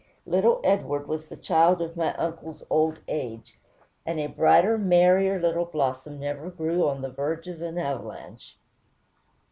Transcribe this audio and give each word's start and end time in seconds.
Little 0.25 0.59
Edward 0.63 1.07
was 1.07 1.27
the 1.27 1.35
child 1.37 1.79
of 1.79 1.95
my 1.95 2.15
uncle's 2.15 2.63
old 2.71 2.97
age, 3.07 3.59
and 4.03 4.19
a 4.19 4.25
brighter, 4.25 4.75
merrier 4.75 5.39
little 5.39 5.65
blossom 5.65 6.19
never 6.19 6.49
grew 6.49 6.87
on 6.87 7.03
the 7.03 7.11
verge 7.11 7.47
of 7.47 7.61
an 7.61 7.77
avalanche. 7.77 8.57